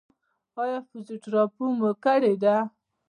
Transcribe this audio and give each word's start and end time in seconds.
ایا 0.61 0.77
فزیوتراپي 0.87 1.65
مو 1.79 1.91
کړې 2.03 2.33
ده؟ 2.43 2.55